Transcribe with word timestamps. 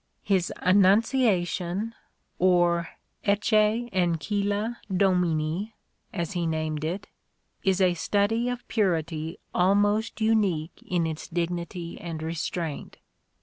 His 0.23 0.51
Annunciation 0.57 1.93
or 2.39 2.89
Ecce 3.23 3.53
Ancilla 3.93 4.77
Domini 4.91 5.75
as 6.11 6.31
he 6.31 6.47
named 6.47 6.83
it, 6.83 7.07
is 7.63 7.79
a 7.79 7.93
study 7.93 8.49
of 8.49 8.67
purity 8.67 9.37
almost 9.53 10.19
unique 10.19 10.81
in 10.83 11.05
its 11.05 11.27
dignity 11.27 11.99
and 12.01 12.23
restraint. 12.23 12.97